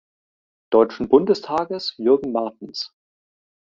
[0.71, 2.91] Deutschen Bundestages Jürgen Martens.